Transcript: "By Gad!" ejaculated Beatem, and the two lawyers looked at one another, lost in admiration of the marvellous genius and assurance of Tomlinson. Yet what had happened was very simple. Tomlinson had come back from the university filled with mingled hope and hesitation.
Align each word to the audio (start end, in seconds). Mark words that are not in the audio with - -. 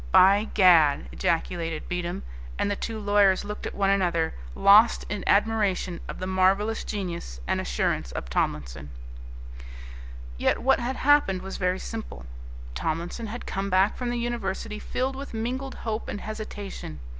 "By 0.11 0.49
Gad!" 0.55 1.09
ejaculated 1.11 1.87
Beatem, 1.87 2.23
and 2.57 2.71
the 2.71 2.75
two 2.75 2.99
lawyers 2.99 3.45
looked 3.45 3.67
at 3.67 3.75
one 3.75 3.91
another, 3.91 4.33
lost 4.55 5.05
in 5.09 5.23
admiration 5.27 5.99
of 6.07 6.17
the 6.17 6.25
marvellous 6.25 6.83
genius 6.83 7.39
and 7.45 7.61
assurance 7.61 8.11
of 8.13 8.27
Tomlinson. 8.27 8.89
Yet 10.39 10.57
what 10.57 10.79
had 10.79 10.95
happened 10.95 11.43
was 11.43 11.57
very 11.57 11.77
simple. 11.77 12.25
Tomlinson 12.73 13.27
had 13.27 13.45
come 13.45 13.69
back 13.69 13.95
from 13.95 14.09
the 14.09 14.17
university 14.17 14.79
filled 14.79 15.15
with 15.15 15.35
mingled 15.35 15.75
hope 15.75 16.09
and 16.09 16.21
hesitation. 16.21 16.99